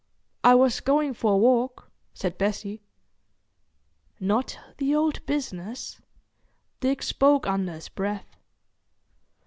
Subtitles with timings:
[0.43, 2.81] "I was going for a walk," said Bessie.
[4.19, 6.01] "Not the old business?"
[6.79, 8.35] Dick spoke under his breath.